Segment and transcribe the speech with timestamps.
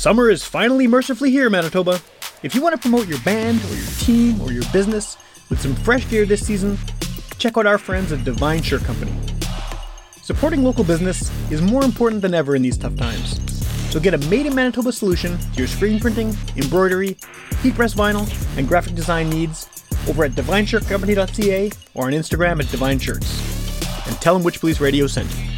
[0.00, 2.00] Summer is finally mercifully here, Manitoba.
[2.42, 5.18] If you want to promote your band or your team or your business
[5.50, 6.78] with some fresh gear this season,
[7.36, 9.12] check out our friends at Divine Shirt Company.
[10.22, 13.38] Supporting local business is more important than ever in these tough times.
[13.92, 17.18] So get a made in Manitoba solution to your screen printing, embroidery,
[17.62, 18.26] heat press vinyl,
[18.56, 19.68] and graphic design needs
[20.08, 24.08] over at divineshirtcompany.ca or on Instagram at Divine Shirts.
[24.08, 25.49] And tell them Witch Police Radio sent you.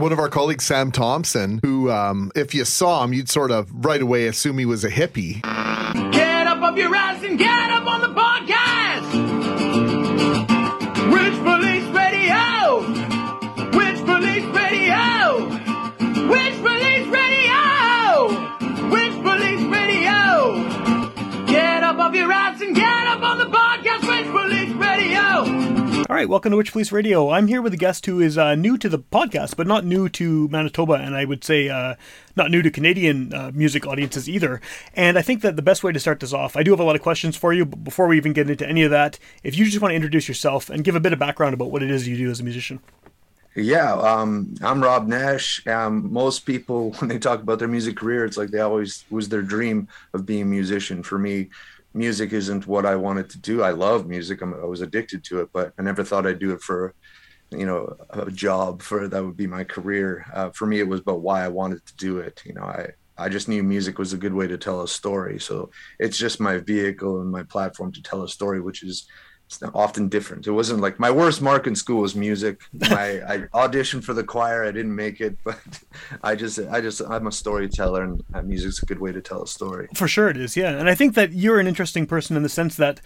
[0.00, 3.70] One of our colleagues, Sam Thompson, who, um, if you saw him, you'd sort of
[3.84, 5.42] right away assume he was a hippie.
[6.12, 7.59] Get up off your ass and get
[26.10, 27.30] All right, welcome to Witch Police Radio.
[27.30, 30.08] I'm here with a guest who is uh, new to the podcast, but not new
[30.08, 31.94] to Manitoba, and I would say uh,
[32.34, 34.60] not new to Canadian uh, music audiences either.
[34.94, 36.82] And I think that the best way to start this off, I do have a
[36.82, 39.56] lot of questions for you, but before we even get into any of that, if
[39.56, 41.92] you just want to introduce yourself and give a bit of background about what it
[41.92, 42.80] is you do as a musician.
[43.54, 45.64] Yeah, um, I'm Rob Nash.
[45.68, 49.28] Um, most people, when they talk about their music career, it's like they always was
[49.28, 51.04] their dream of being a musician.
[51.04, 51.50] For me,
[51.94, 53.62] music isn't what I wanted to do.
[53.62, 54.42] I love music.
[54.42, 56.94] I'm, i was addicted to it, but I never thought I'd do it for,
[57.50, 60.24] you know, a job for that would be my career.
[60.32, 62.42] Uh, for me, it was about why I wanted to do it.
[62.44, 65.40] You know, I, I just knew music was a good way to tell a story.
[65.40, 69.06] So it's just my vehicle and my platform to tell a story, which is
[69.50, 70.46] it's often different.
[70.46, 72.60] It wasn't like my worst mark in school was music.
[72.72, 75.58] My, I auditioned for the choir, I didn't make it, but
[76.22, 79.42] I just, I just, I'm a storyteller, and uh, music's a good way to tell
[79.42, 79.88] a story.
[79.94, 80.56] For sure, it is.
[80.56, 83.00] Yeah, and I think that you're an interesting person in the sense that,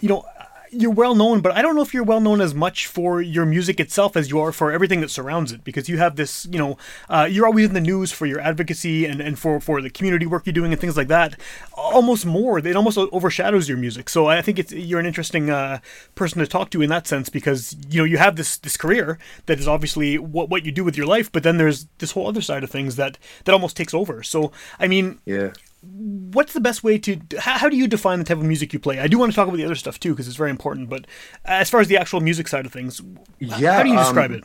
[0.00, 0.24] you know,
[0.72, 3.44] you're well known, but I don't know if you're well known as much for your
[3.44, 5.64] music itself as you are for everything that surrounds it.
[5.64, 6.76] Because you have this, you know,
[7.08, 10.26] uh, you're always in the news for your advocacy and, and for, for the community
[10.26, 11.38] work you're doing and things like that.
[11.74, 14.08] Almost more, it almost overshadows your music.
[14.08, 15.80] So I think it's you're an interesting uh,
[16.14, 19.18] person to talk to in that sense because you know you have this this career
[19.46, 22.28] that is obviously what what you do with your life, but then there's this whole
[22.28, 24.22] other side of things that that almost takes over.
[24.22, 25.52] So I mean, yeah
[25.82, 28.78] what's the best way to how, how, do you define the type of music you
[28.78, 28.98] play?
[28.98, 31.06] I do want to talk about the other stuff too because it's very important but
[31.44, 33.00] as far as the actual music side of things
[33.38, 34.44] yeah how do you describe um, it?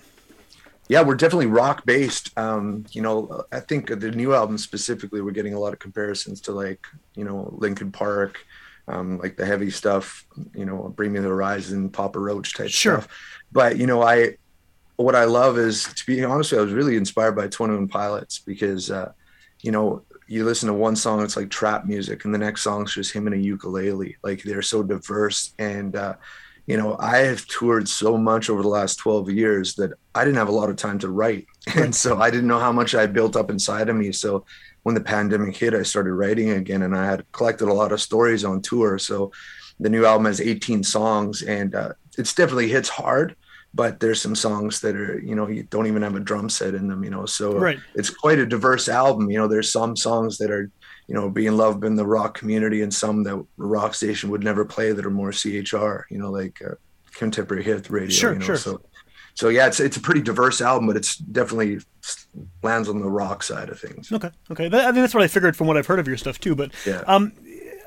[0.87, 5.31] yeah we're definitely rock based um, you know i think the new album specifically we're
[5.31, 6.85] getting a lot of comparisons to like
[7.15, 8.45] you know linkin park
[8.87, 13.01] um, like the heavy stuff you know bring me the horizon papa roach type sure.
[13.01, 13.07] stuff.
[13.51, 14.37] But you know i
[14.95, 18.89] what i love is to be honest i was really inspired by 21 pilots because
[18.89, 19.11] uh,
[19.61, 22.93] you know you listen to one song, it's like trap music, and the next song's
[22.93, 24.17] just him and a ukulele.
[24.23, 25.53] Like they're so diverse.
[25.59, 26.15] And, uh,
[26.65, 30.37] you know, I have toured so much over the last 12 years that I didn't
[30.37, 31.45] have a lot of time to write.
[31.75, 34.11] And so I didn't know how much I built up inside of me.
[34.11, 34.45] So
[34.83, 38.01] when the pandemic hit, I started writing again and I had collected a lot of
[38.01, 38.99] stories on tour.
[38.99, 39.31] So
[39.79, 43.35] the new album has 18 songs and uh, it's definitely hits hard
[43.75, 46.73] but there's some songs that are you know you don't even have a drum set
[46.73, 47.79] in them you know so right.
[47.93, 50.71] it's quite a diverse album you know there's some songs that are
[51.07, 54.63] you know being loved in the rock community and some that rock station would never
[54.65, 56.75] play that are more chr you know like uh,
[57.13, 58.57] contemporary hit radio sure, you know sure.
[58.57, 58.81] so
[59.33, 61.79] so yeah it's it's a pretty diverse album but it's definitely
[62.63, 65.55] lands on the rock side of things okay okay i think that's what i figured
[65.55, 67.33] from what i've heard of your stuff too but yeah um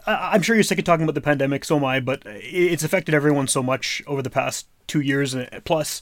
[0.07, 3.15] I'm sure you're sick of talking about the pandemic, so am I, but it's affected
[3.15, 6.01] everyone so much over the past two years plus.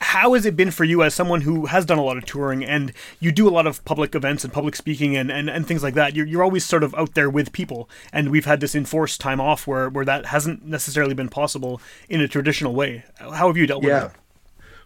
[0.00, 2.64] How has it been for you as someone who has done a lot of touring
[2.64, 5.82] and you do a lot of public events and public speaking and, and, and things
[5.82, 6.14] like that?
[6.14, 9.40] You're, you're always sort of out there with people, and we've had this enforced time
[9.40, 13.02] off where, where that hasn't necessarily been possible in a traditional way.
[13.18, 14.04] How have you dealt yeah.
[14.04, 14.20] with it?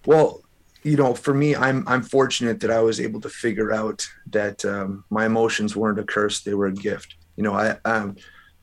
[0.07, 0.41] Well,
[0.83, 4.65] you know, for me, I'm I'm fortunate that I was able to figure out that
[4.65, 7.15] um, my emotions weren't a curse; they were a gift.
[7.37, 8.17] You know, I um,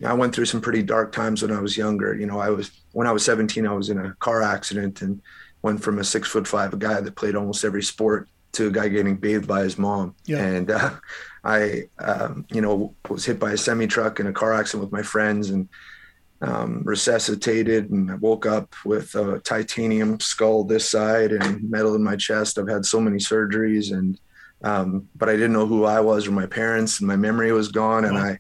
[0.06, 2.16] I went through some pretty dark times when I was younger.
[2.16, 5.21] You know, I was when I was 17, I was in a car accident and
[5.62, 8.71] went from a six foot five a guy that played almost every sport to a
[8.71, 10.15] guy getting bathed by his mom.
[10.25, 10.44] Yeah.
[10.44, 10.91] And uh,
[11.44, 14.94] I, um, you know, was hit by a semi truck in a car accident with
[14.94, 15.69] my friends and
[16.41, 17.89] um, resuscitated.
[17.91, 22.57] And I woke up with a titanium skull this side and metal in my chest.
[22.57, 24.19] I've had so many surgeries and,
[24.63, 27.69] um, but I didn't know who I was or my parents and my memory was
[27.69, 28.06] gone.
[28.06, 28.39] And I,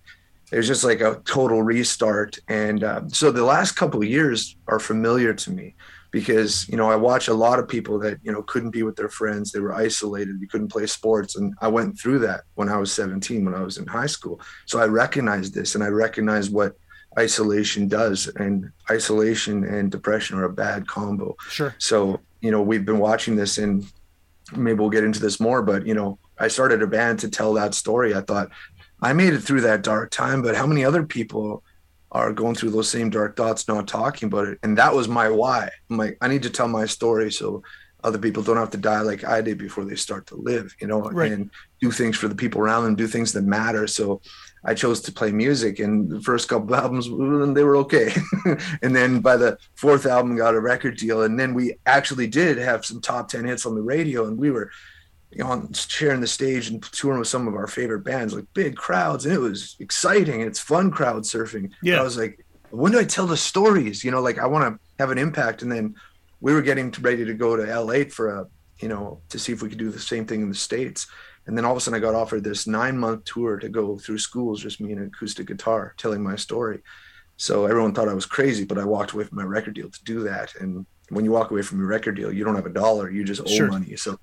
[0.51, 2.39] it was just like a total restart.
[2.47, 5.75] And uh, so the last couple of years are familiar to me
[6.11, 8.95] because you know I watch a lot of people that you know couldn't be with
[8.95, 9.51] their friends.
[9.51, 10.41] They were isolated.
[10.41, 13.61] You couldn't play sports, and I went through that when I was 17, when I
[13.61, 14.41] was in high school.
[14.65, 16.75] So I recognized this, and I recognized what
[17.17, 18.27] isolation does.
[18.27, 21.35] And isolation and depression are a bad combo.
[21.49, 21.75] Sure.
[21.77, 23.85] So, you know, we've been watching this and
[24.55, 27.53] maybe we'll get into this more, but, you know, I started a band to tell
[27.53, 28.15] that story.
[28.15, 28.49] I thought
[29.01, 31.63] I made it through that dark time, but how many other people
[32.11, 34.59] are going through those same dark thoughts, not talking about it?
[34.63, 35.69] And that was my why.
[35.89, 37.63] I'm like, I need to tell my story so
[38.03, 40.87] other people don't have to die like I did before they start to live, you
[40.87, 41.31] know, Right.
[41.31, 41.49] and
[41.81, 43.87] do things for the people around them, do things that matter.
[43.87, 44.21] So
[44.63, 48.13] I chose to play music, and the first couple albums mm, they were okay,
[48.81, 52.57] and then by the fourth album got a record deal, and then we actually did
[52.57, 54.69] have some top ten hits on the radio, and we were
[55.31, 58.45] you know, on sharing the stage and touring with some of our favorite bands, like
[58.53, 60.41] big crowds, and it was exciting.
[60.41, 61.69] And it's fun crowd surfing.
[61.69, 61.99] But Yeah.
[61.99, 64.03] I was like, when do I tell the stories?
[64.03, 65.61] You know, like I want to have an impact.
[65.61, 65.95] And then
[66.41, 68.47] we were getting ready to go to LA for a,
[68.79, 71.07] you know, to see if we could do the same thing in the States.
[71.45, 73.97] And then all of a sudden I got offered this nine month tour to go
[73.97, 76.79] through schools, just me and an acoustic guitar telling my story.
[77.37, 80.03] So everyone thought I was crazy, but I walked away from my record deal to
[80.03, 80.55] do that.
[80.59, 83.23] And when you walk away from your record deal, you don't have a dollar, you
[83.23, 83.67] just owe Sure.
[83.67, 83.95] money.
[83.95, 84.17] So,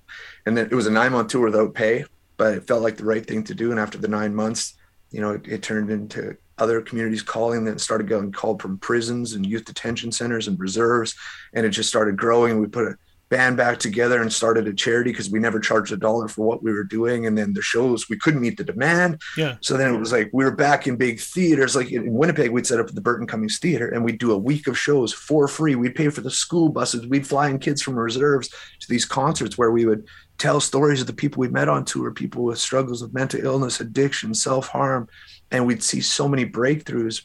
[0.45, 2.05] and then it was a nine month tour without pay,
[2.37, 3.71] but it felt like the right thing to do.
[3.71, 4.73] And after the nine months,
[5.11, 9.33] you know, it, it turned into other communities calling, then started getting called from prisons
[9.33, 11.15] and youth detention centers and reserves.
[11.53, 12.53] And it just started growing.
[12.53, 12.95] And We put a
[13.29, 16.63] band back together and started a charity because we never charged a dollar for what
[16.63, 17.25] we were doing.
[17.25, 19.21] And then the shows, we couldn't meet the demand.
[19.37, 19.57] Yeah.
[19.61, 21.75] So then it was like we were back in big theaters.
[21.75, 24.67] Like in Winnipeg, we'd set up the Burton Cummings Theater and we'd do a week
[24.67, 25.75] of shows for free.
[25.75, 27.05] We'd pay for the school buses.
[27.07, 30.07] We'd fly in kids from reserves to these concerts where we would
[30.37, 33.81] tell stories of the people we met on tour, people with struggles of mental illness,
[33.81, 35.09] addiction, self harm.
[35.51, 37.23] And we'd see so many breakthroughs.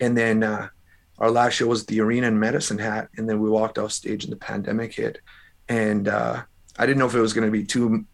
[0.00, 0.68] And then uh,
[1.20, 3.08] our last show was at the Arena in Medicine Hat.
[3.16, 5.18] And then we walked off stage and the pandemic hit.
[5.68, 6.42] And uh,
[6.78, 8.04] I didn't know if it was going to be two,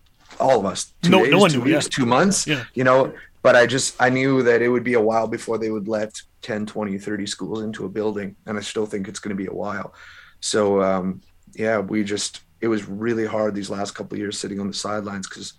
[0.41, 1.81] all of us, two No- days, no one two knew, yeah.
[1.81, 2.65] two months Yeah.
[2.75, 5.71] you know but i just i knew that it would be a while before they
[5.71, 9.35] would let 10 20 30 schools into a building and i still think it's going
[9.37, 9.95] to be a while
[10.41, 11.21] so um
[11.55, 14.75] yeah we just it was really hard these last couple of years sitting on the
[14.75, 15.53] sidelines because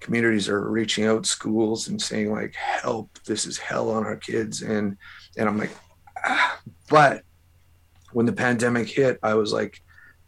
[0.00, 4.62] communities are reaching out schools and saying like help this is hell on our kids
[4.62, 4.96] and
[5.36, 5.70] and i'm like
[6.24, 6.58] ah.
[6.88, 7.22] But
[8.12, 9.82] when the pandemic hit i was like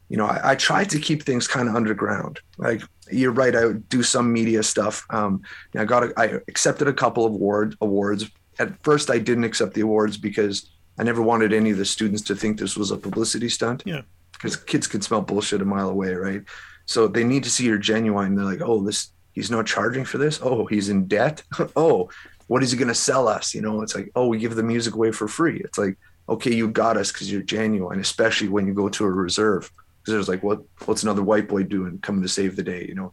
[0.08, 3.64] you know i, I tried to keep things kind of underground like you're right i
[3.64, 5.42] would do some media stuff um
[5.76, 8.30] I got a, I accepted a couple of award awards.
[8.58, 12.22] At first, I didn't accept the awards because I never wanted any of the students
[12.22, 13.82] to think this was a publicity stunt.
[13.86, 14.02] Yeah.
[14.32, 16.42] Because kids can smell bullshit a mile away, right?
[16.86, 18.34] So they need to see you're genuine.
[18.34, 20.40] They're like, oh, this he's not charging for this.
[20.42, 21.42] Oh, he's in debt.
[21.76, 22.10] oh,
[22.48, 23.54] what is he going to sell us?
[23.54, 25.60] You know, it's like, oh, we give the music away for free.
[25.64, 25.96] It's like,
[26.28, 29.70] okay, you got us because you're genuine, especially when you go to a reserve.
[30.00, 32.84] Because there's like, what what's another white boy doing coming to save the day?
[32.86, 33.12] You know.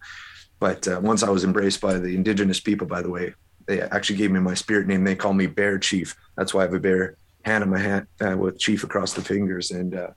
[0.59, 3.33] But uh, once I was embraced by the indigenous people, by the way,
[3.67, 5.03] they actually gave me my spirit name.
[5.03, 6.15] They call me Bear Chief.
[6.37, 9.21] That's why I have a bear hand in my hand uh, with Chief across the
[9.21, 9.71] fingers.
[9.71, 10.11] And uh,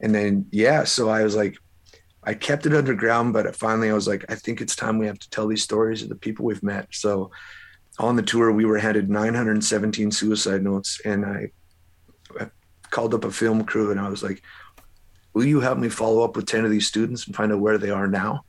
[0.00, 1.56] and then yeah, so I was like,
[2.22, 5.18] I kept it underground, but finally I was like, I think it's time we have
[5.18, 6.88] to tell these stories of the people we've met.
[6.90, 7.30] So
[7.98, 11.52] on the tour, we were handed 917 suicide notes, and I,
[12.40, 12.48] I
[12.90, 14.42] called up a film crew and I was like,
[15.34, 17.76] Will you help me follow up with 10 of these students and find out where
[17.76, 18.44] they are now?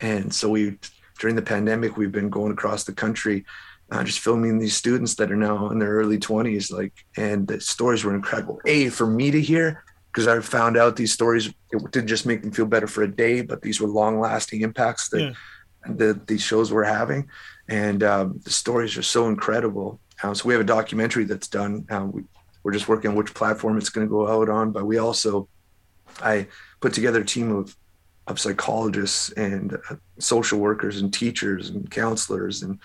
[0.00, 0.78] And so we,
[1.18, 3.44] during the pandemic, we've been going across the country,
[3.90, 6.72] uh, just filming these students that are now in their early 20s.
[6.72, 8.58] Like, and the stories were incredible.
[8.64, 12.40] A, for me to hear, because I found out these stories, it didn't just make
[12.40, 15.32] them feel better for a day, but these were long lasting impacts that, Yeah.
[15.96, 17.28] that these shows were having.
[17.68, 20.00] And um, the stories are so incredible.
[20.22, 21.86] Um, so we have a documentary that's done.
[21.90, 22.22] Um, we,
[22.62, 25.48] we're just working on which platform it's going to go out on, but we also,
[26.22, 26.46] I
[26.80, 27.76] put together a team of
[28.26, 32.78] of psychologists and uh, social workers and teachers and counselors and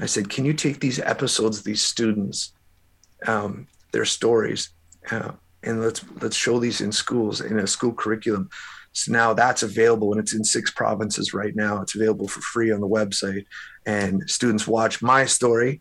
[0.00, 2.52] i said can you take these episodes these students
[3.26, 4.70] um, their stories
[5.10, 5.30] uh,
[5.62, 8.48] and let's let's show these in schools in a school curriculum?
[8.92, 11.80] So now that's available and it's in six provinces right now.
[11.80, 13.46] It's available for free on the website
[13.86, 15.80] and students watch my story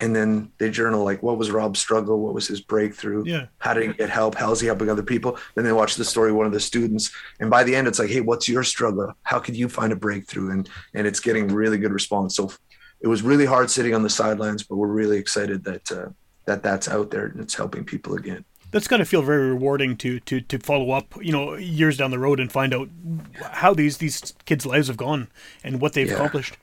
[0.00, 2.20] and then they journal like what was rob's struggle?
[2.20, 3.24] What was his breakthrough?
[3.24, 3.46] Yeah.
[3.58, 4.34] how did he get help?
[4.34, 5.38] How's he helping other people?
[5.54, 7.10] Then they watch the story of one of the students.
[7.40, 9.12] And by the end it's like hey what's your struggle?
[9.22, 10.50] How could you find a breakthrough?
[10.50, 12.36] And and it's getting really good response.
[12.36, 12.52] So
[13.00, 16.08] it was really hard sitting on the sidelines but we're really excited that uh,
[16.46, 18.44] that that's out there and it's helping people again.
[18.72, 22.10] That's got to feel very rewarding to to to follow up, you know, years down
[22.10, 22.88] the road and find out
[23.40, 25.28] how these these kids' lives have gone
[25.64, 26.14] and what they've Yeah.
[26.16, 26.58] accomplished.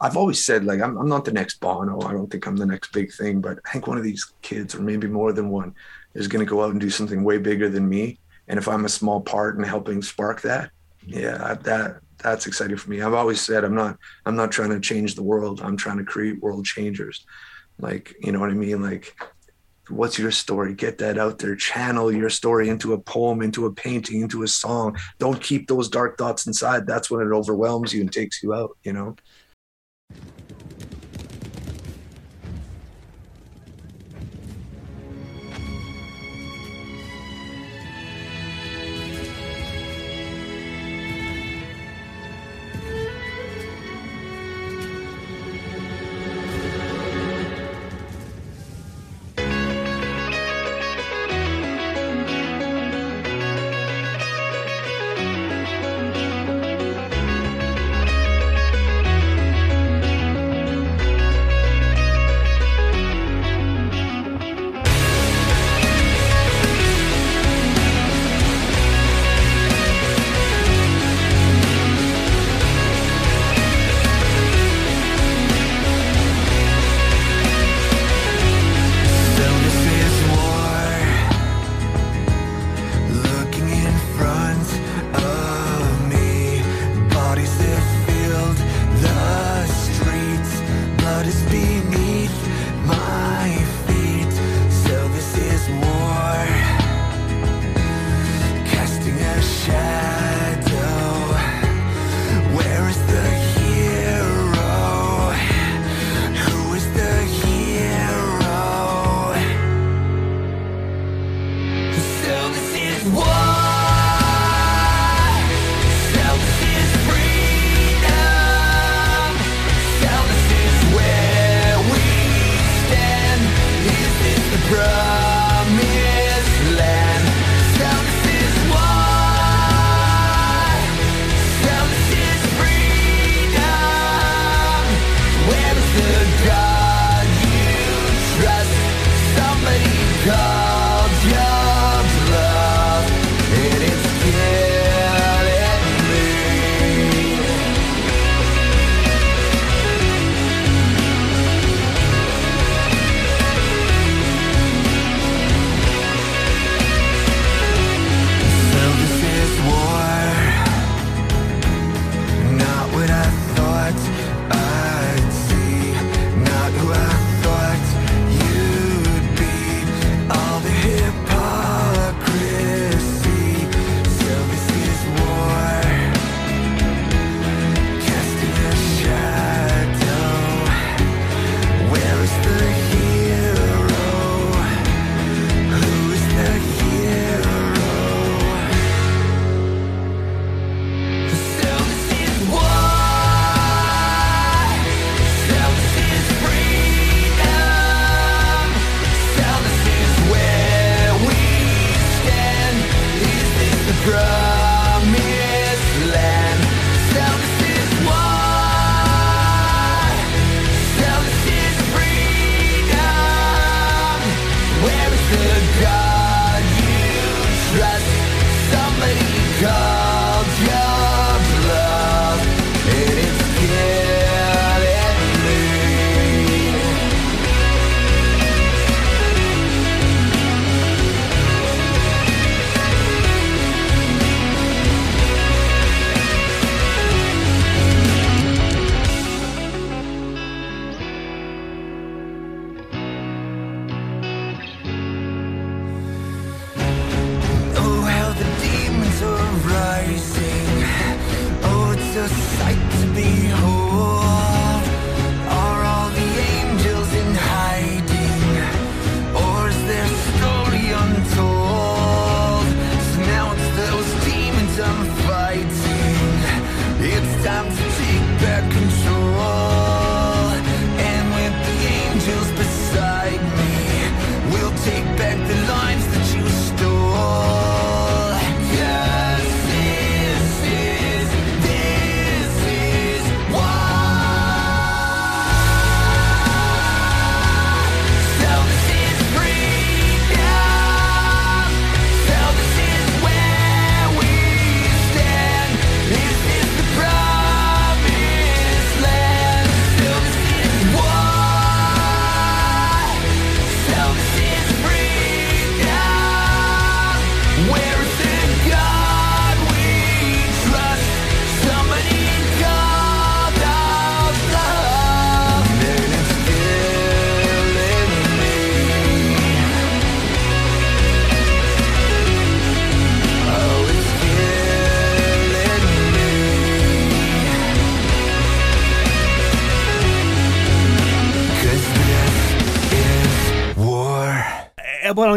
[0.00, 2.00] I've always said like I'm, I'm not the next Bono.
[2.02, 4.74] I don't think I'm the next big thing, but I think one of these kids,
[4.74, 5.74] or maybe more than one,
[6.14, 8.18] is going to go out and do something way bigger than me.
[8.48, 10.70] And if I'm a small part in helping spark that,
[11.06, 13.02] yeah, that that's exciting for me.
[13.02, 15.60] I've always said I'm not I'm not trying to change the world.
[15.62, 17.24] I'm trying to create world changers.
[17.78, 18.82] Like you know what I mean?
[18.82, 19.14] Like
[19.88, 23.72] what's your story get that out there channel your story into a poem into a
[23.72, 28.00] painting into a song don't keep those dark thoughts inside that's when it overwhelms you
[28.00, 29.14] and takes you out you know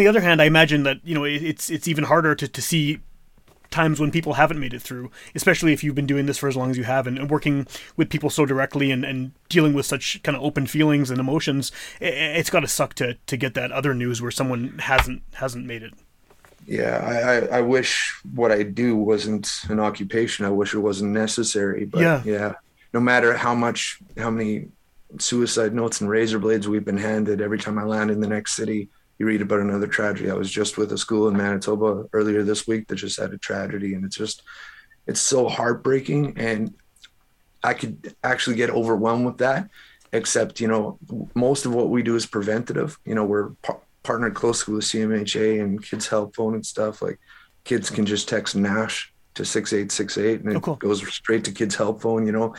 [0.09, 2.99] other hand, I imagine that you know it's it's even harder to, to see
[3.71, 6.57] times when people haven't made it through, especially if you've been doing this for as
[6.57, 9.85] long as you have and, and working with people so directly and, and dealing with
[9.85, 11.71] such kind of open feelings and emotions.
[11.99, 15.65] It, it's got to suck to to get that other news where someone hasn't hasn't
[15.65, 15.93] made it.
[16.65, 16.97] Yeah,
[17.51, 20.45] I, I, I wish what I do wasn't an occupation.
[20.45, 21.85] I wish it wasn't necessary.
[21.85, 22.21] But Yeah.
[22.25, 22.53] yeah,
[22.93, 24.67] no matter how much, how many
[25.19, 28.55] suicide notes and razor blades we've been handed, every time I land in the next
[28.55, 28.89] city,
[29.19, 30.31] you read about another tragedy.
[30.31, 33.37] I was just with a school in Manitoba earlier this week that just had a
[33.37, 34.43] tragedy, and it's just,
[35.07, 36.37] it's so heartbreaking.
[36.37, 36.73] And
[37.63, 39.69] I could actually get overwhelmed with that.
[40.11, 40.97] Except, you know,
[41.35, 42.97] most of what we do is preventative.
[43.05, 47.03] You know, we're par- partnered closely with CMHA and Kids Help Phone and stuff.
[47.03, 47.19] Like,
[47.63, 50.75] kids can just text Nash to six eight six eight, and it Oh, cool.
[50.77, 52.25] goes straight to Kids Help Phone.
[52.25, 52.55] You know,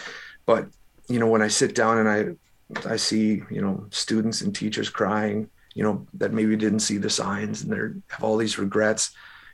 [0.47, 0.69] but
[1.09, 4.89] you know, when I sit down and I, I see you know students and teachers
[4.89, 9.13] crying, you know, that maybe didn't see the signs and they have all these regrets.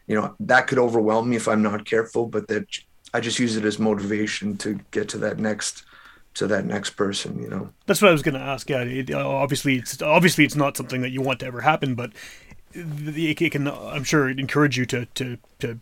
[0.08, 2.26] You know, that could overwhelm me if I'm not careful.
[2.26, 2.66] But that
[3.14, 5.84] I just use it as motivation to get to that next
[6.34, 7.40] to that next person.
[7.40, 7.72] You know.
[7.86, 8.68] That's what I was going to ask.
[8.68, 11.94] Yeah, it, uh, obviously, it's obviously it's not something that you want to ever happen,
[11.94, 12.10] but
[12.72, 15.78] it, it can, I'm sure, encourage you to to to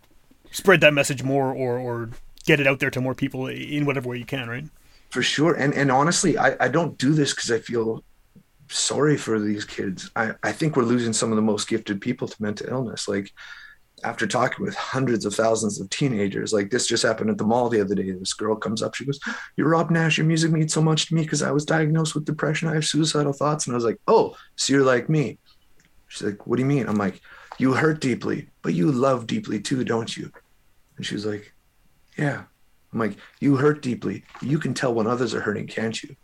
[0.51, 2.11] spread that message more or or
[2.45, 4.51] get it out there to more people in whatever way you can.
[4.51, 4.65] Right?
[5.11, 8.03] for sure and and honestly i i don't do this because i feel
[8.69, 10.11] sorry for these kids.
[10.17, 13.09] I i think we're losing some of the most gifted people to mental illness.
[13.09, 13.31] Like
[14.03, 17.69] after talking with hundreds of thousands of teenagers like this just happened at the mall
[17.69, 18.11] the other day.
[18.11, 19.21] This girl comes up she goes
[19.57, 22.25] you're rob nash your music means so much to me because i was diagnosed with
[22.25, 22.69] depression.
[22.69, 23.67] I have suicidal thoughts.
[23.67, 25.39] And i was like oh so you're like me?
[26.09, 26.89] She's like what do you mean?
[26.89, 27.21] I'm like
[27.59, 30.31] you hurt deeply but you love deeply too don't you?
[30.97, 31.53] And she was like
[32.17, 32.45] yeah.
[32.95, 34.25] I'm like, you hurt deeply.
[34.41, 36.15] You can tell when others are hurting, can't you?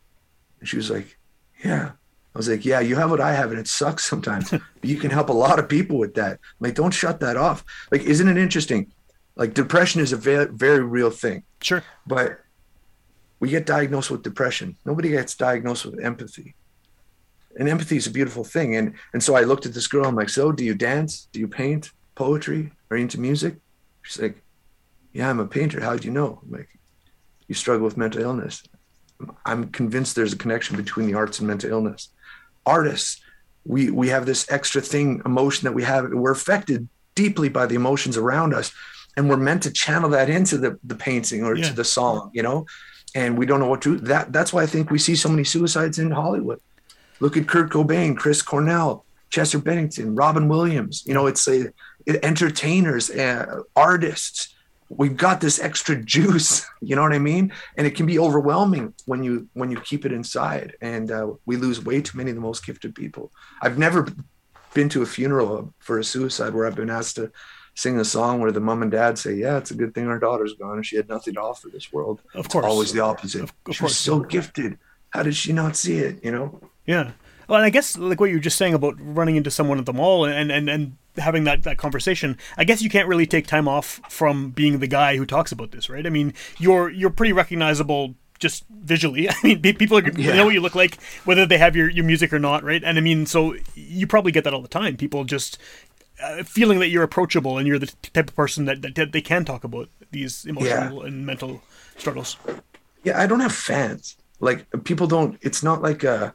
[0.60, 1.18] And she was like,
[1.64, 1.92] yeah.
[2.34, 4.50] I was like, yeah, you have what I have, and it sucks sometimes.
[4.50, 6.38] but you can help a lot of people with that.
[6.60, 7.64] Like, don't shut that off.
[7.90, 8.92] Like, isn't it interesting?
[9.36, 11.82] Like, depression is a very, very real thing, Sure.
[12.06, 12.40] but
[13.40, 14.76] we get diagnosed with depression.
[14.84, 16.54] Nobody gets diagnosed with empathy.
[17.58, 18.76] And empathy is a beautiful thing.
[18.76, 20.04] And and so I looked at this girl.
[20.06, 21.26] I'm like, so do you dance?
[21.32, 21.90] Do you paint?
[22.14, 22.70] Poetry?
[22.90, 23.56] Are you into music?
[24.02, 24.40] She's like,
[25.12, 25.80] yeah, I'm a painter.
[25.80, 26.40] How do you know?
[26.44, 26.68] I'm like,
[27.48, 28.62] you struggle with mental illness.
[29.44, 32.10] I'm convinced there's a connection between the arts and mental illness.
[32.66, 33.20] Artists,
[33.64, 36.10] we we have this extra thing, emotion that we have.
[36.10, 38.72] We're affected deeply by the emotions around us,
[39.16, 41.68] and we're meant to channel that into the the painting or Yeah.
[41.68, 42.66] to the song, you know.
[43.14, 43.96] And we don't know what to.
[43.98, 46.60] That that's why I think we see so many suicides in Hollywood.
[47.18, 51.02] Look at Kurt Cobain, Chris Cornell, Chester Bennington, Robin Williams.
[51.06, 51.72] You know, it's a
[52.22, 54.54] entertainers, uh, artists.
[54.90, 56.66] We've got this extra juice.
[56.82, 57.52] You know what I mean?
[57.76, 60.76] And it can be overwhelming when you when you keep it inside.
[60.80, 63.30] And uh, we lose way too many of the most gifted people.
[63.62, 64.08] I've never
[64.72, 67.30] been to a funeral for a suicide where I've been asked to
[67.74, 70.18] sing a song where the mom and dad say, "Yeah, it's a good thing our
[70.18, 72.64] daughter's gone and she had nothing to offer this world." Of It's course.
[72.64, 73.42] always the opposite.
[73.42, 74.78] Of- of she was so gifted.
[75.10, 76.24] How did she not see it?
[76.24, 76.60] You know?
[76.86, 77.10] Yeah.
[77.46, 79.84] Well, and I guess like what you were just saying about running into someone at
[79.86, 82.36] the mall and and and having that that conversation.
[82.56, 85.70] I guess you can't really take time off from being the guy who talks about
[85.72, 86.06] this, right?
[86.06, 89.28] I mean, you're you're pretty recognizable just visually.
[89.30, 90.34] I mean, people are, Yeah.
[90.36, 92.82] know what you look like whether they have your your music or not, right?
[92.84, 94.96] And I mean, so you probably get that all the time.
[94.96, 95.58] People just
[96.22, 99.12] uh, feeling that you're approachable and you're the t- type of person that, that, that
[99.12, 101.62] they can talk about these emotional and mental
[101.96, 102.36] struggles.
[103.04, 104.16] yeah, I don't have fans.
[104.38, 105.38] Like people don't.
[105.42, 106.34] It's not like a.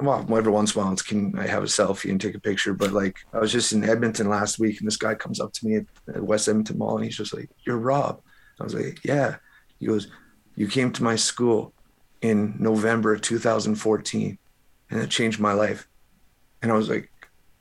[0.00, 2.72] Well, every once in a while, can I have a selfie and take a picture?
[2.74, 5.66] But like, I was just in Edmonton last week, and this guy comes up to
[5.66, 8.20] me at, West Edmonton Mall, and he's just like, "You're Rob."
[8.60, 9.36] I was like, "Yeah."
[9.78, 10.08] He goes,
[10.56, 11.74] "You came to my school
[12.20, 14.38] in November of 2014,
[14.90, 15.86] and it changed my life."
[16.62, 17.10] And I was like,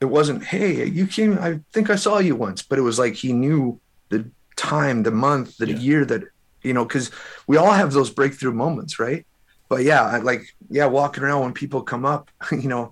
[0.02, 1.38] "It wasn't, hey, you came.
[1.40, 5.12] I think I saw you once," but it was like he knew the time, the
[5.12, 5.78] month, the Yeah.
[5.78, 6.24] year that
[6.62, 7.10] you know, because
[7.48, 9.26] we all have those breakthrough moments, right?
[9.70, 12.92] But yeah, I like yeah, walking around when people come up, you know,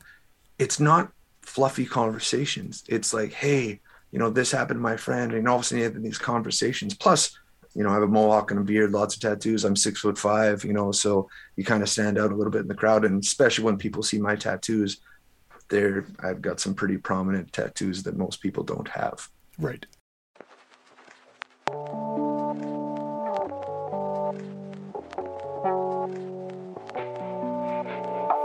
[0.60, 1.12] it's not
[1.42, 2.84] fluffy conversations.
[2.88, 5.80] It's like, hey, you know, this happened to my friend, and all of a sudden
[5.80, 6.94] you have these conversations.
[6.94, 7.38] Plus,
[7.74, 9.66] you know, I have a mohawk and a beard, lots of tattoos.
[9.66, 12.62] I'm six foot five, you know, so you kind of stand out a little bit
[12.62, 15.02] in the crowd, and especially when people see my tattoos,
[15.70, 19.28] they're I've got some pretty prominent tattoos that most people don't have.
[19.60, 19.86] Right.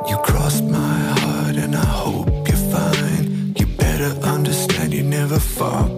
[0.09, 3.55] You crossed my heart and I hope you're fine.
[3.59, 5.89] You better understand you're never far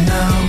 [0.00, 0.39] You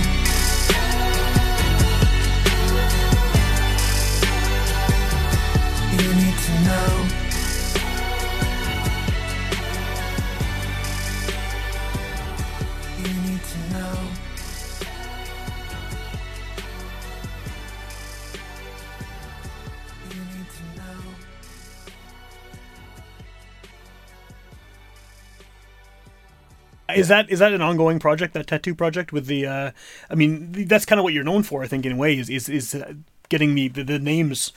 [27.12, 28.34] that is that an ongoing project?
[28.34, 29.46] That tattoo project with the?
[29.46, 29.70] Uh,
[30.10, 32.28] I mean, that's kind of what you're known for, I think, in a way, is
[32.28, 32.94] is, is uh,
[33.28, 34.52] getting the, the the names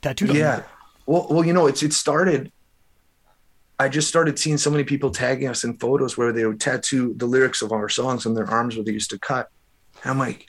[0.00, 0.34] tattooed.
[0.34, 0.62] yeah
[1.06, 2.50] well well you know it's it started
[3.78, 7.14] i just started seeing so many people tagging us in photos where they would tattoo
[7.16, 9.50] the lyrics of our songs on their arms where they used to cut
[10.02, 10.48] and i'm like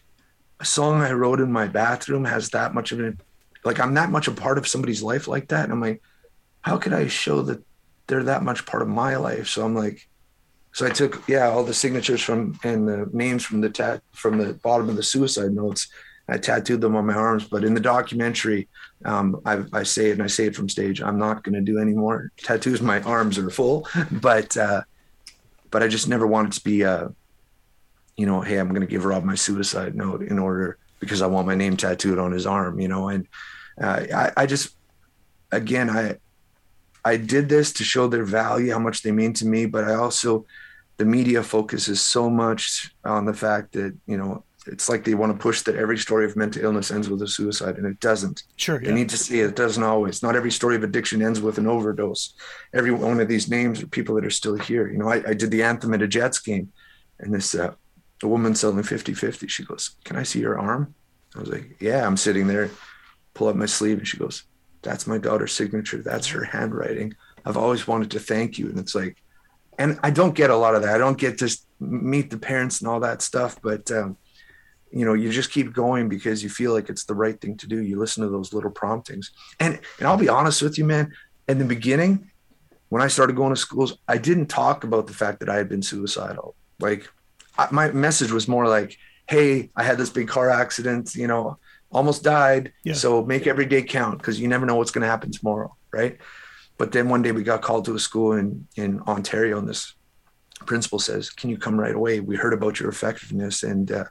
[0.60, 3.18] a song i wrote in my bathroom has that much of it
[3.64, 6.02] like i'm that much a part of somebody's life like that and i'm like
[6.62, 7.62] how could i show that
[8.08, 10.08] they're that much part of my life so i'm like
[10.78, 14.38] so i took yeah all the signatures from and the names from the tat from
[14.38, 15.88] the bottom of the suicide notes
[16.30, 18.68] I tattooed them on my arms, but in the documentary,
[19.06, 21.02] um, I, I say it and I say it from stage.
[21.02, 22.82] I'm not going to do any more tattoos.
[22.82, 24.82] My arms are full, but uh,
[25.72, 27.10] but I just never wanted to be, uh,
[28.18, 31.28] you know, hey, I'm going to give Rob my suicide note in order because I
[31.28, 33.10] want my name tattooed on his arm, you know.
[33.10, 33.28] And
[33.82, 34.76] uh, I, I just,
[35.52, 36.18] again, I
[37.08, 39.96] I did this to show their value, how much they mean to me, but I
[39.96, 40.46] also
[40.98, 45.32] the media focuses so much on the fact that you know it's like they want
[45.32, 48.44] to push that every story of mental illness ends with a suicide, and it doesn't.
[48.58, 48.80] Sure.
[48.80, 50.22] They need to see it doesn't always.
[50.22, 52.34] Not every story of addiction ends with an overdose.
[52.74, 54.92] Every one of these names are people that are still here.
[54.92, 56.72] You know, I, I did the anthem at a Jets game,
[57.20, 57.74] and this uh,
[58.22, 60.94] a woman selling 50-50, she goes, "Can I see your arm?"
[61.36, 62.70] I was like, "Yeah." I'm sitting there,
[63.34, 64.44] pull up my sleeve, and she goes,
[64.82, 66.02] "That's my daughter's signature.
[66.02, 67.16] That's her handwriting.
[67.46, 69.18] I've always wanted to thank you." And it's like,
[69.78, 70.96] and I don't get a lot of that.
[70.96, 73.92] I don't get to meet the parents and all that stuff, but.
[73.92, 74.18] Um,
[74.92, 77.68] you know you just keep going because you feel like it's the right thing to
[77.68, 81.12] do you listen to those little promptings and and i'll be honest with you man
[81.48, 82.32] in the beginning
[82.90, 85.70] when i started going to schools i didn't talk about the fact that i had
[85.70, 87.08] been suicidal like
[87.58, 88.98] I, my message was more like
[89.30, 91.58] hey i had this big car accident you know
[91.92, 92.94] almost died Yeah.
[92.94, 96.18] so make every day count because you never know what's going to happen tomorrow right
[96.78, 99.94] but then one day we got called to a school in in ontario and this
[100.66, 104.06] principal says can you come right away we heard about your effectiveness and uh,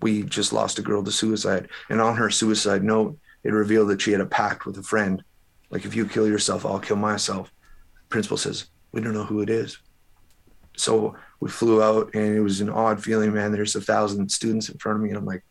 [0.00, 1.68] we just lost a girl to suicide.
[1.90, 5.22] And on her suicide note, it revealed that she had a pact with a friend.
[5.70, 7.50] Like, if you kill yourself, I'll kill myself.
[8.08, 9.78] Principal says, we don't know who it is.
[10.76, 13.50] So we flew out and it was an odd feeling, man.
[13.50, 15.08] There's a thousand students in front of me.
[15.08, 15.44] And I'm like,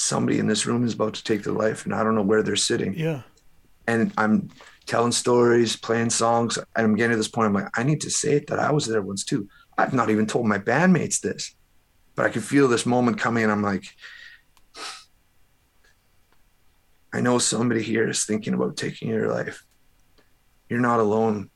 [0.00, 2.42] somebody in this room is about to take their life and I don't know where
[2.42, 2.94] they're sitting.
[2.94, 3.22] Yeah.
[3.86, 4.48] And I'm
[4.86, 6.56] telling stories, playing songs.
[6.56, 7.46] And I'm getting to this point.
[7.46, 9.48] I'm like, I need to say it that I was there once too.
[9.76, 11.54] I've not even told my bandmates this,
[12.14, 13.42] but I can feel this moment coming.
[13.42, 13.84] And I'm like,
[17.12, 19.64] I know somebody here is thinking about taking your life.
[20.68, 21.50] You're not alone.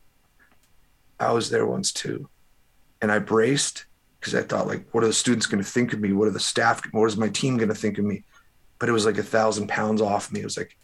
[1.18, 2.28] I was there once too.
[3.00, 3.86] And I braced
[4.20, 6.12] because I thought, like, what are the students going to think of me?
[6.12, 6.82] What are the staff?
[6.92, 8.24] What is my team going to think of me?
[8.84, 10.40] But it was like a thousand pounds off me.
[10.40, 10.76] It was like,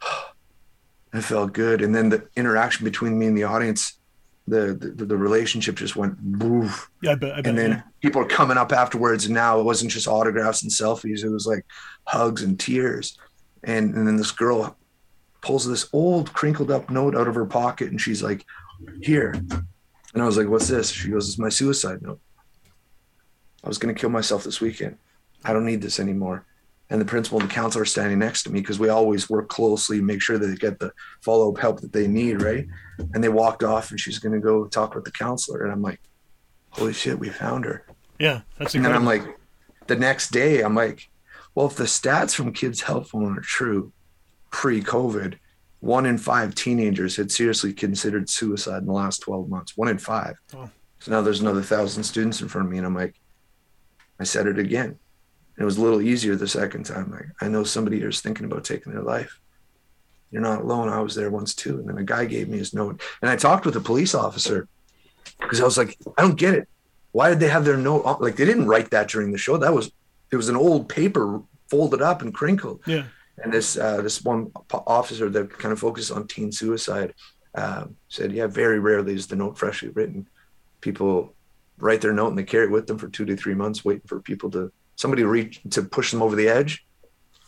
[1.12, 1.82] I felt good.
[1.82, 3.98] And then the interaction between me and the audience,
[4.48, 6.90] the the, the relationship just went woof.
[7.02, 7.32] Yeah, I bet.
[7.32, 7.82] I bet And then yeah.
[8.00, 9.26] people are coming up afterwards.
[9.26, 11.24] And now it wasn't just autographs and selfies.
[11.24, 11.66] It was like
[12.04, 13.18] hugs and tears.
[13.64, 14.74] And and then this girl
[15.42, 18.46] pulls this old crinkled up note out of her pocket and she's like,
[19.02, 19.34] here.
[20.14, 20.90] And I was like, what's this?
[20.90, 22.20] She goes, it's my suicide note.
[23.62, 24.96] I was going to kill myself this weekend.
[25.44, 26.46] I don't need this anymore.
[26.92, 29.48] And the principal and the counselor are standing next to me because we always work
[29.48, 32.66] closely, make sure that they get the follow up help that they need, right?
[33.14, 35.64] And they walked off and she's going to go talk with the counselor.
[35.64, 36.00] And I'm like,
[36.68, 37.86] holy shit, we found her.
[38.18, 38.92] yeah, that's And then.
[38.92, 39.22] I'm like,
[39.86, 41.08] the next day, I'm like,
[41.54, 43.90] well, if the stats from Kids Help Phone are true,
[44.50, 45.38] pre COVID,
[45.80, 49.78] one in five teenagers had seriously considered suicide in the last 12 months.
[49.78, 50.36] One in five.
[50.98, 53.18] So now there's another thousand students in front of me, and I'm like,
[54.20, 54.98] I said it again.
[55.58, 57.10] It was a little easier the second time.
[57.10, 59.38] Like, I know somebody here is thinking about taking their life.
[60.30, 60.88] You're not alone.
[60.88, 61.78] I was there once too.
[61.78, 64.66] And then a guy gave me his note, and I talked with a police officer
[65.40, 66.68] because I was like, I don't get it.
[67.12, 68.02] Why did they have their note?
[68.04, 69.56] on- Like, they didn't write that during the show.
[69.58, 69.92] That was
[70.30, 72.80] it was an old paper folded up and crinkled.
[72.86, 73.04] yeah.
[73.42, 77.14] And this uh, this one officer that kind of focused on teen suicide
[77.54, 80.28] um, said, "Yeah, very rarely is the note freshly written.
[80.80, 81.34] People
[81.78, 84.06] write their note and they carry it with them for two to three months, waiting
[84.06, 86.84] for people to somebody to reach to push them over the edge,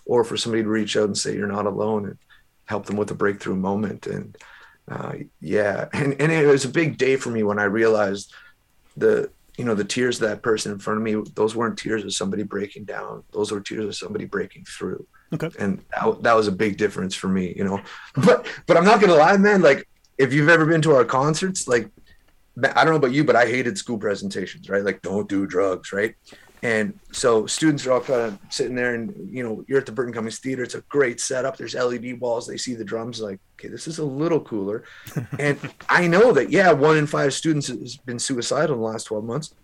[0.04, 2.18] or for somebody to reach out and say you're not alone and
[2.66, 4.37] help them with a breakthrough moment." And
[4.90, 8.33] uh, yeah, and and it was a big day for me when I realized
[8.96, 12.04] the you know the tears of that person in front of me those weren't tears
[12.04, 13.22] of somebody breaking down.
[13.33, 15.07] Those were tears of somebody breaking through.
[15.33, 15.50] Okay.
[15.59, 17.80] and that, that was a big difference for me you know.
[18.14, 21.66] But but i'm not gonna lie man like if you've ever been to our concerts
[21.66, 21.90] like
[22.62, 24.85] i don't know about you but i hated school presentations right?
[24.85, 26.14] Like don't do drugs right
[26.64, 29.92] and so students are all kind of sitting there and you know you're at the
[29.92, 33.38] burton cummings theater it's a great setup there's led walls they see the drums like
[33.61, 34.83] okay this is a little cooler.
[35.38, 39.05] And i know that yeah one in five students has been suicidal in the last
[39.05, 39.55] 12 months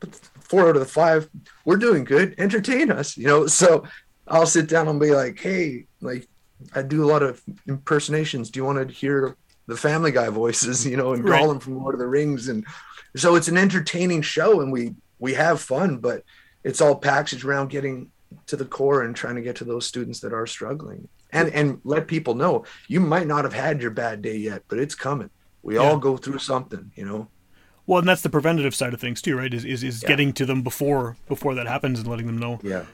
[0.00, 1.28] but four out of the five
[1.64, 3.46] we're doing good entertain us you know?
[3.46, 3.84] So
[4.28, 6.26] i'll sit down and be like hey like
[6.74, 9.36] i do a lot of impersonations do you want to hear
[9.66, 11.38] the family guy voices you know and Right.
[11.40, 12.48] call them from lord of the rings?
[12.48, 12.64] And
[13.16, 16.22] so it's an entertaining show and we we have fun but
[16.64, 18.10] it's all packaged around getting
[18.46, 21.80] to the core and trying to get to those students that are struggling and and
[21.84, 25.30] let people know you might not have had your bad day yet but it's coming
[25.62, 25.82] we Yeah.
[25.82, 27.28] all go through something you know
[27.86, 29.52] Well, and that's the preventative side of things too, right?
[29.52, 30.08] Is is, is Yeah.
[30.08, 32.58] getting to them before before that happens and letting them know.
[32.62, 32.84] yeah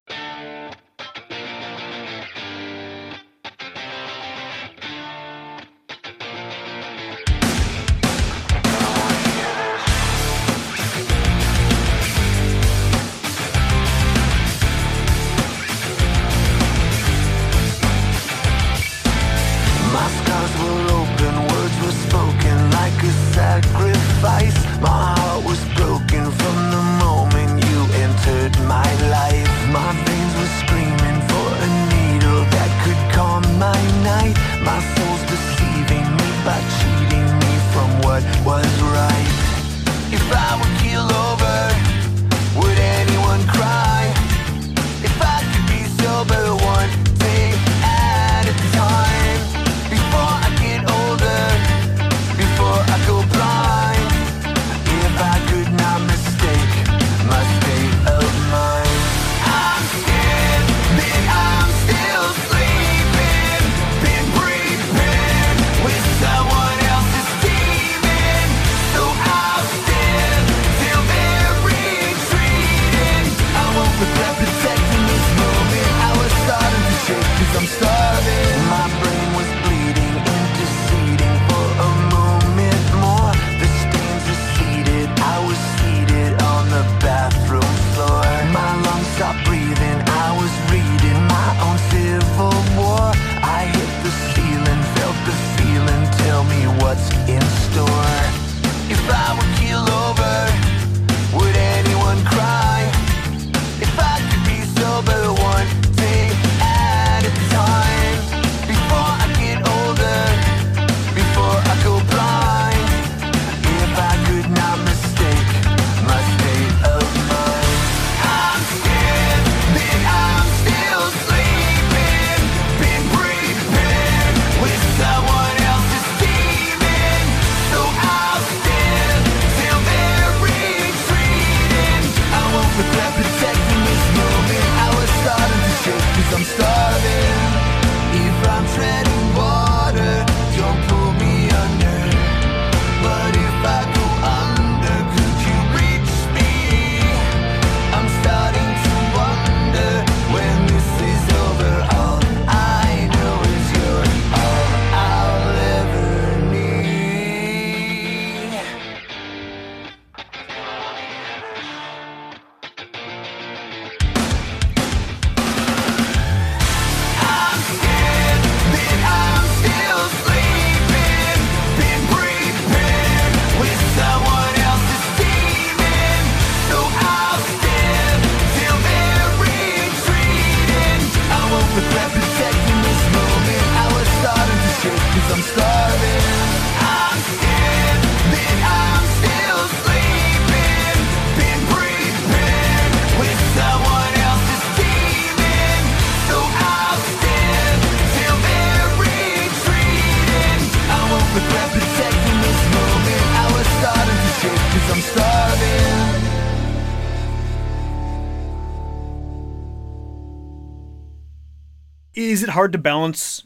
[212.51, 213.45] it hard to balance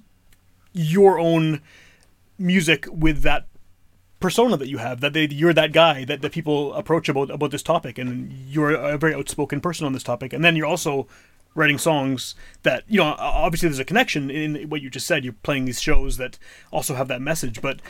[0.73, 1.61] your own
[2.39, 3.47] music with that
[4.19, 7.63] persona that you have that they, you're that guy that, people approach about about this
[7.63, 10.33] topic and you're a very outspoken person on this topic.
[10.33, 11.07] And then you're also
[11.55, 15.25] writing songs that you know obviously there's a connection in what you just said.
[15.25, 16.39] You're playing these shows that
[16.73, 17.81] also have that message but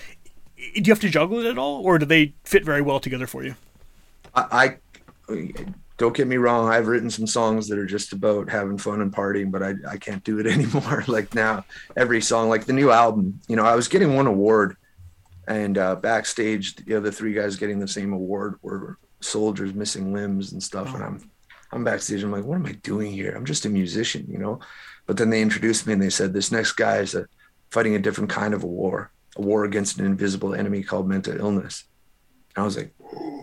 [0.56, 3.26] do you have to juggle it at all or do they fit very well together
[3.26, 3.54] for you?
[4.34, 4.76] I,
[5.28, 5.38] I
[5.96, 9.12] don't get me wrong i've written some songs that are just about having fun and
[9.12, 11.64] partying but i, I can't do it anymore like now
[11.96, 14.76] every song like the new album you know i was getting one award
[15.46, 20.52] and uh, backstage the other three guys getting the same award were soldiers missing limbs
[20.52, 20.94] and stuff oh.
[20.94, 21.30] and i'm
[21.72, 24.58] i'm backstage i'm like what am i doing here i'm just a musician you know
[25.06, 27.26] but then they introduced me and they said this next guy is a,
[27.70, 31.38] fighting a different kind of a war a war against an invisible enemy called mental
[31.38, 31.84] illness
[32.54, 33.33] and i was like Ooh.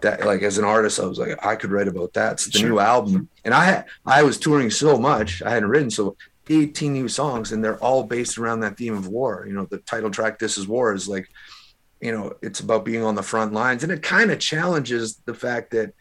[0.00, 2.34] That like as an artist i was like i could write about that.
[2.34, 2.68] It's the sure.
[2.68, 3.28] new album.
[3.44, 6.16] And i i was touring so much i hadn't written so
[6.48, 9.44] 18 new songs and they're all based around that theme of war.
[9.46, 11.28] You know the title track this is war is like
[12.00, 13.82] you know it's about being on the front lines.
[13.82, 15.92] And it kind of challenges the fact that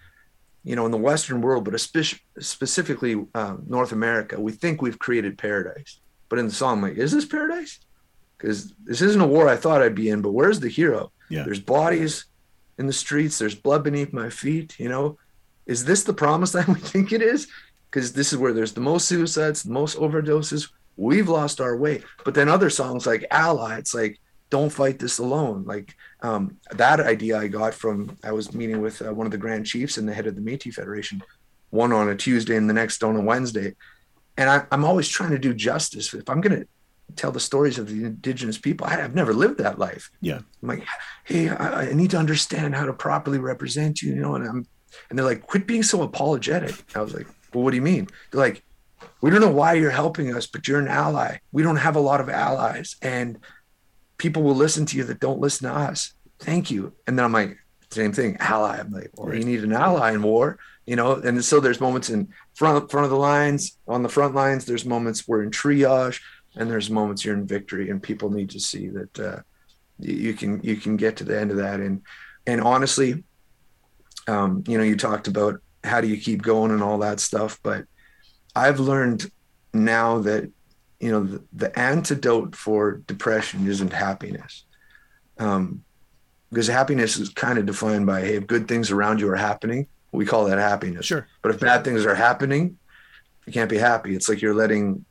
[0.63, 4.99] you know in the western world but especially specifically um, north america we think we've
[4.99, 5.99] created paradise.
[6.27, 7.79] But in the song I'm like is this paradise?
[8.37, 11.11] Because this isn't a war i thought i'd be in but where's the hero?
[11.27, 11.43] Yeah.
[11.43, 12.25] there's bodies
[12.77, 15.17] in the streets there's blood beneath my feet you know
[15.65, 17.47] is this the promise that we think it is
[17.95, 20.69] because this is where there's the most suicides, the most overdoses.
[20.97, 22.03] We've lost our way.
[22.25, 25.63] But then other songs like Ally, it's like, don't fight this alone.
[25.63, 29.37] Like um, that idea I got from, I was meeting with uh, one of the
[29.37, 31.23] Grand Chiefs and the head of the Métis Federation,
[31.69, 33.75] one on a Tuesday and the next on a Wednesday.
[34.37, 36.13] And I, I'm always trying to do justice.
[36.13, 36.67] If I'm going to
[37.15, 38.87] tell the stories of the indigenous people.
[38.87, 40.09] I, have never lived that life.
[40.21, 40.39] Yeah.
[40.61, 40.83] I'm like,
[41.23, 44.67] hey, I, I, need to understand how to properly represent you, you know, and I'm,
[45.09, 46.75] and they're like, quit being so apologetic.
[46.95, 48.07] I was like, well, what do you mean?
[48.31, 48.63] They're like,
[49.21, 51.37] we don't know why you're helping us, but you're an ally.
[51.51, 53.39] We don't have a lot of allies, and
[54.17, 56.13] people will listen to you that don't listen to us.
[56.39, 56.93] Thank you.
[57.07, 57.57] And then I'm like,
[57.91, 58.77] same thing, ally.
[58.77, 59.39] I'm like, well, right.
[59.39, 61.15] you need an ally in war, you know.
[61.15, 64.65] And so there's moments in front front of the lines, on the front lines.
[64.65, 66.21] There's moments we're in triage,
[66.57, 69.39] and there's moments you're in victory, and people need to see that uh,
[69.99, 71.79] you can you can get to the end of that.
[71.79, 72.01] And
[72.47, 73.23] and honestly,
[74.27, 77.59] um, you know, you talked about how do you keep going and all that stuff.
[77.61, 77.85] But
[78.55, 79.29] I've learned
[79.73, 80.49] now that
[80.99, 84.65] you know the, the antidote for depression isn't happiness,
[85.37, 85.83] um,
[86.49, 89.87] because happiness is kind of defined by hey, if good things around you are happening,
[90.11, 91.05] we call that happiness.
[91.05, 91.27] Sure.
[91.41, 92.77] But if bad things are happening,
[93.45, 94.15] you can't be happy.
[94.15, 95.05] It's like you're letting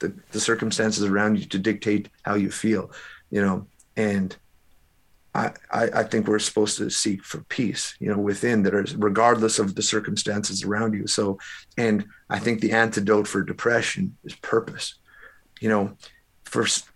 [0.00, 2.90] the, the circumstances around you to dictate how you feel,
[3.30, 4.36] you know, and
[5.32, 9.60] I, I think we're supposed to seek for peace, you know, within that is regardless
[9.60, 11.06] of the circumstances around you.
[11.06, 11.38] So,
[11.78, 14.96] and I think the antidote for depression is purpose.
[15.60, 15.96] You know,
[16.42, 16.88] first,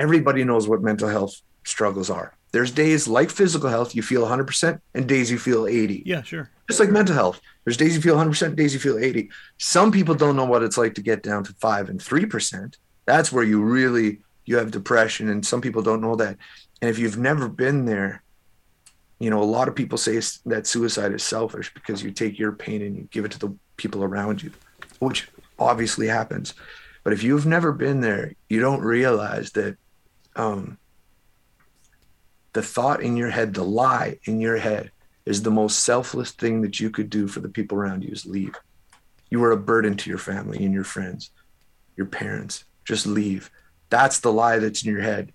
[0.00, 2.34] everybody knows what mental health struggles are.
[2.50, 6.02] There's days like physical health, you feel 100%, and days you feel 80.
[6.04, 6.50] Yeah, sure.
[6.72, 9.28] Just like mental health, there's days you feel 100%, days you feel 80.
[9.58, 12.78] Some people don't know what it's like to get down to five and 3%.
[13.04, 16.38] That's where you really you have depression, and some people don't know that.
[16.80, 18.22] And if you've never been there,
[19.18, 22.52] you know, a lot of people say that suicide is selfish because you take your
[22.52, 24.50] pain and you give it to the people around you,
[24.98, 26.54] which obviously happens.
[27.04, 29.76] But if you've never been there, you don't realize that
[30.36, 30.78] um,
[32.54, 34.90] the thought in your head, the lie in your head,
[35.24, 38.26] is the most selfless thing that you could do for the people around you is
[38.26, 38.54] leave.
[39.30, 41.30] You are a burden to your family and your friends,
[41.96, 42.64] your parents.
[42.84, 43.50] Just leave.
[43.88, 45.32] That's the lie that's in your head.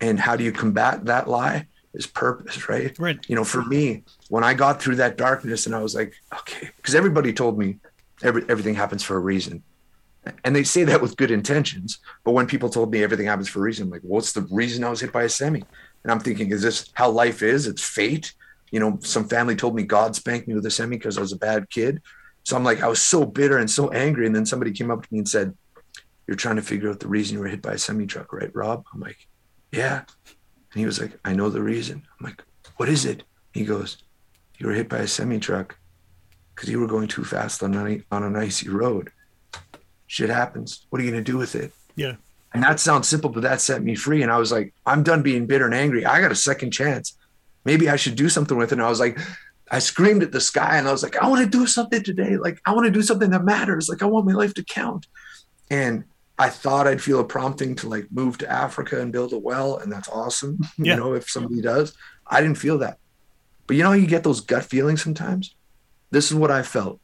[0.00, 2.98] And how do you combat that lie is purpose right?
[2.98, 3.18] Right.
[3.28, 6.70] You know for me when i got through that darkness and i was like okay
[6.76, 7.76] because everybody told me
[8.22, 9.62] every, everything happens for a reason.
[10.44, 13.60] And they say that with good intentions but when people told me everything happens for
[13.60, 15.62] a reason I'm like what's the reason i was hit by a semi?
[16.02, 17.66] And i'm thinking is this how life is?
[17.66, 18.34] It's fate
[18.70, 21.32] you know some family told me god spanked me with a semi because i was
[21.32, 22.00] a bad kid
[22.44, 25.02] so i'm like i was so bitter and so angry and then somebody came up
[25.02, 25.54] to me and said
[26.26, 28.50] you're trying to figure out the reason you were hit by a semi truck right
[28.54, 29.28] rob i'm like
[29.72, 30.04] yeah.
[30.72, 32.02] And he was like, I know the reason.
[32.18, 32.42] I'm like,
[32.76, 33.22] what is it?
[33.52, 33.98] He goes,
[34.58, 35.78] you were hit by a semi truck
[36.54, 39.10] because you were going too fast on, an, on an icy road.
[40.06, 40.86] Shit happens.
[40.90, 41.72] What are you going to do with it?
[41.94, 42.16] Yeah.
[42.54, 44.22] And that sounds simple, but that set me free.
[44.22, 46.06] And I was like, I'm done being bitter and angry.
[46.06, 47.18] I got a second chance.
[47.66, 48.76] Maybe I should do something with it.
[48.76, 49.18] And I was like,
[49.70, 52.36] I screamed at the sky and I was like, I want to do something today.
[52.36, 53.88] Like, I want to do something that matters.
[53.88, 55.06] Like, I want my life to count.
[55.68, 56.04] And
[56.38, 59.78] I thought I'd feel a prompting to like move to Africa and build a well,
[59.78, 60.58] and that's awesome.
[60.78, 60.94] Yeah.
[60.94, 61.96] You know, if somebody does,
[62.26, 62.98] I didn't feel that.
[63.66, 65.56] But you know, you get those gut feelings sometimes.
[66.10, 67.00] This is what I felt.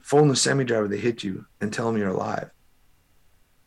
[0.00, 2.50] Phone the semi driver, they hit you and tell them you're alive.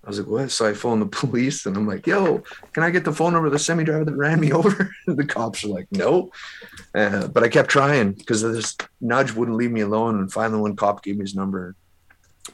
[0.04, 0.52] I was like, what?
[0.52, 2.44] So I phoned the police and I'm like, yo,
[2.74, 4.94] can I get the phone number of the semi driver that ran me over?
[5.08, 6.32] the cops are like, no.
[6.94, 10.20] Uh, but I kept trying because this nudge wouldn't leave me alone.
[10.20, 11.76] And finally, one cop gave me his number.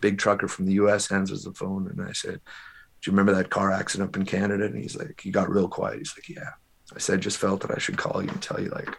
[0.02, 1.88] Big trucker from the US hands us the phone.
[1.88, 2.40] And I said,
[3.02, 4.66] do you remember that car accident up in Canada?
[4.66, 6.00] And he's like, he got real quiet.
[6.00, 6.52] He's like, yeah.
[6.94, 8.96] I said, just felt that I should call you and tell you, like,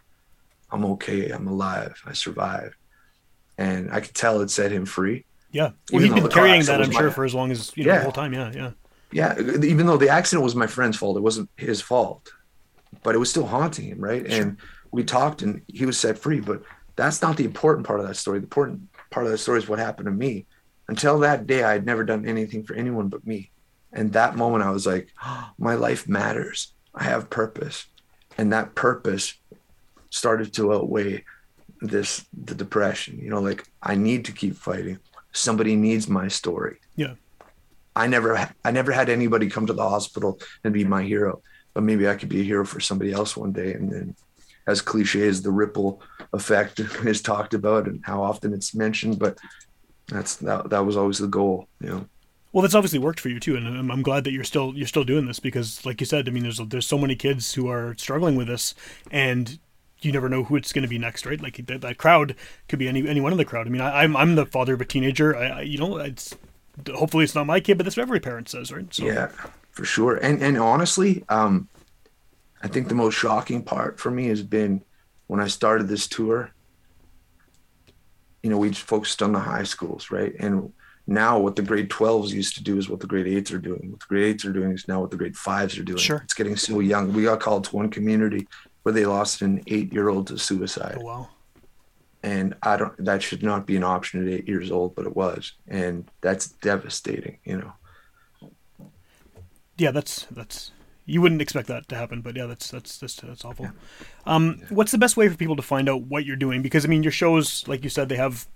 [0.70, 1.30] I'm okay.
[1.30, 2.00] I'm alive.
[2.06, 2.76] I survived.
[3.58, 5.24] And I could tell it set him free.
[5.52, 5.70] Yeah.
[5.92, 7.98] Well, though been carrying that, I'm sure, my- for as long as you know Yeah.
[7.98, 8.32] the whole time.
[8.32, 8.70] Yeah, yeah.
[9.12, 9.38] Yeah.
[9.40, 12.32] Even though the accident was my friend's fault, it wasn't his fault,
[13.02, 13.98] but it was still haunting him.
[13.98, 14.24] Right.
[14.26, 14.56] And
[14.92, 16.40] we talked and he was set free.
[16.40, 16.62] But
[16.96, 18.38] that's not the important part of that story.
[18.38, 20.46] The important part of that story is what happened to me.
[20.88, 23.50] Until that day, I had never done anything for anyone but me.
[23.92, 25.08] And that moment, I was like,
[25.58, 26.72] my life matters.
[26.94, 27.86] I have purpose.
[28.38, 29.34] And that purpose
[30.10, 31.24] started to outweigh
[31.80, 33.18] this, the depression.
[33.20, 34.98] You know, like I need to keep fighting.
[35.32, 36.78] Somebody needs my story.
[36.96, 37.14] Yeah.
[37.94, 41.42] I never, I never had anybody come to the hospital and be my hero,
[41.74, 43.74] but maybe I could be a hero for somebody else one day.
[43.74, 44.16] And then,
[44.66, 46.02] as cliche as the ripple
[46.32, 49.38] effect is talked about and how often it's mentioned, but
[50.06, 52.06] that's that, that was always the goal, you know.
[52.52, 54.88] Well, that's obviously worked for you too, and I'm, I'm glad that you're still you're
[54.88, 57.68] still doing this because, like you said, I mean, there's there's so many kids who
[57.68, 58.74] are struggling with this,
[59.10, 59.58] and
[60.02, 61.40] you never know who it's going to be next, right?
[61.40, 62.34] Like that, that crowd
[62.68, 63.66] could be any anyone in the crowd.
[63.66, 65.36] I mean, I, I'm I'm the father of a teenager.
[65.36, 66.36] I, I you know it's
[66.94, 68.92] hopefully it's not my kid, but that's what every parent says, right?
[68.92, 69.30] So Yeah,
[69.72, 70.16] for sure.
[70.16, 71.68] And and honestly, um,
[72.62, 74.82] I think the most shocking part for me has been
[75.26, 76.50] when I started this tour.
[78.42, 80.34] You know, we just focused on the high schools, right?
[80.38, 80.72] And
[81.06, 83.90] now what the grade 12s used to do is what the grade eights are doing.
[83.90, 85.98] What the grade eights are doing is now what the grade fives are doing.
[85.98, 86.22] Sure.
[86.24, 87.12] It's getting so young.
[87.12, 88.46] We got called to one community
[88.82, 91.28] where they lost an eight year old to suicide oh wow,
[92.22, 95.16] and I don't that should not be an option at eight years old, but it
[95.16, 97.72] was, and that's devastating, you know.
[99.76, 100.72] yeah, that's that's
[101.06, 103.68] you wouldn't expect that to happen, but yeah, that's that's that's that's awful.
[104.26, 106.62] Um, what's the best way for people to find out what you're doing?
[106.62, 108.46] Because I mean, your shows, like you said, they have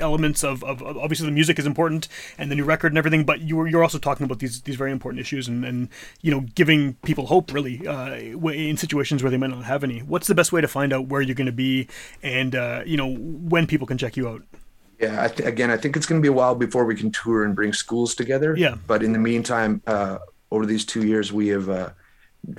[0.00, 3.24] elements of, of, of obviously the music is important and the new record and everything,
[3.24, 5.88] but you're you're also talking about these these very important issues and, and
[6.22, 10.00] you know giving people hope really uh, in situations where they might not have any.
[10.00, 11.88] What's the best way to find out where you're going to be
[12.22, 14.42] and uh, you know when people can check you out?
[14.98, 17.12] Yeah, I th- again, I think it's going to be a while before we can
[17.12, 18.56] tour and bring schools together.
[18.56, 18.76] Yeah.
[18.86, 20.18] But in the meantime, uh,
[20.50, 21.90] over these two years, we have uh,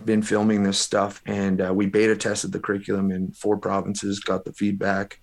[0.05, 4.45] been filming this stuff, and uh, we beta tested the curriculum in four provinces, got
[4.45, 5.19] the feedback,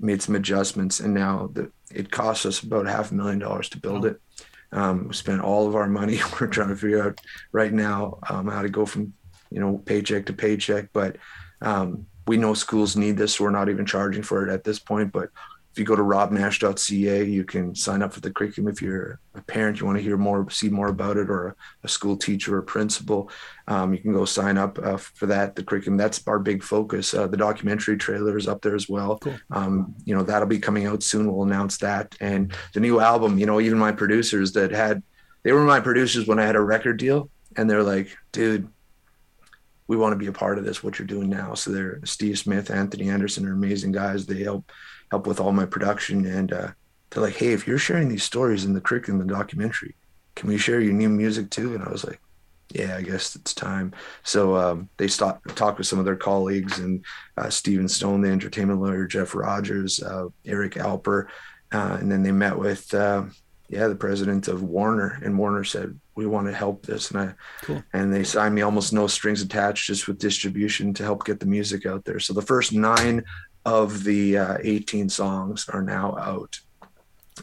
[0.00, 3.80] made some adjustments, and now the, it costs us about half a million dollars to
[3.80, 4.20] build it.
[4.72, 6.20] Um, we spent all of our money.
[6.40, 7.20] We're trying to figure out
[7.52, 9.12] right now um, how to go from
[9.50, 11.16] you know paycheck to paycheck, but
[11.60, 14.78] um, we know schools need this, so we're not even charging for it at this
[14.78, 15.12] point.
[15.12, 15.30] But
[15.72, 18.72] if you go to robnash.ca, you can sign up for the curriculum.
[18.72, 21.54] If you're a parent, you want to hear more, see more about it, or
[21.84, 23.30] a, school teacher or principal,
[23.68, 25.54] um, you can go sign up uh, for that.
[25.54, 27.14] The curriculum that's our big focus.
[27.14, 29.18] Uh, the documentary trailer is up there as well.
[29.18, 29.38] Cool.
[29.52, 31.32] Um, you know that'll be coming out soon.
[31.32, 33.38] We'll announce that, and the new album.
[33.38, 35.04] You know, even my producers that had,
[35.44, 38.68] they were my producers when I had a record deal, and they're like, dude,
[39.86, 42.38] we want to be a part of this what you're doing now so they're steve
[42.38, 44.70] smith anthony anderson are amazing guys they help
[45.10, 46.68] help with all my production and uh,
[47.10, 49.94] they're like hey if you're sharing these stories in the curriculum the documentary
[50.36, 51.74] can we share your new music too?
[51.74, 52.20] And i was like
[52.72, 53.92] yeah i guess it's time.
[54.22, 57.04] So um, they stopped talked with some of their colleagues and
[57.36, 61.26] uh, steven stohn the entertainment lawyer jeff rogers uh, eric alper
[61.72, 63.24] uh, and then they met with uh,
[63.68, 67.10] yeah the president of warner and warner said we want to help this.
[67.10, 67.82] And i Cool.
[67.94, 71.46] and they signed me almost no strings attached just with distribution to help get the
[71.46, 72.20] music out there.
[72.20, 73.24] So the first nine
[73.64, 76.58] of the uh, 18 songs are now out.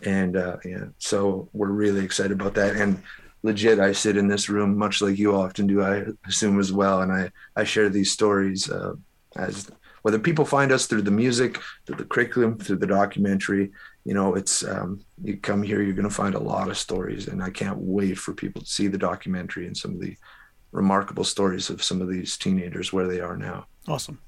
[0.06, 2.76] And uh, yeah so we're really excited about that.
[2.76, 3.02] And
[3.44, 7.02] legit i sit in this room much like you often do i assume as well.
[7.02, 8.94] And i i share these stories uh,
[9.36, 9.70] as
[10.02, 13.72] whether people find us through the music through the curriculum through the documentary
[14.06, 17.28] you know it's um, you come here you're going to find a lot of stories.
[17.28, 20.16] And i can't wait for people to see the documentary and some of the
[20.72, 23.68] remarkable stories of some of these teenagers where they are now.
[23.88, 24.20] Awesome.